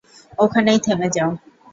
ওখানেই 0.39 0.79
থেমে 0.79 1.07
যাও। 1.09 1.31